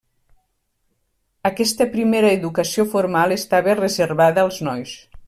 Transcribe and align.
Aquesta 1.49 1.87
primera 1.91 2.31
educació 2.39 2.87
formal 2.95 3.37
estava 3.39 3.77
reservada 3.81 4.47
als 4.49 4.59
nois. 4.71 4.97